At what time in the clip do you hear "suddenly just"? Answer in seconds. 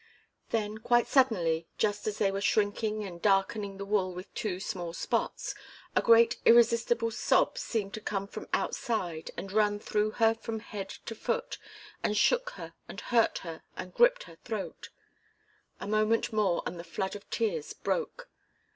1.05-2.07